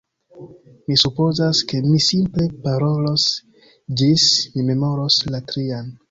Mi 0.91 0.95
supozas, 1.01 1.59
ke 1.71 1.81
mi 1.89 1.99
simple 2.05 2.45
parolos 2.63 3.25
ĝis 4.01 4.25
mi 4.55 4.65
memoros 4.71 5.19
la 5.35 5.43
trian. 5.53 5.93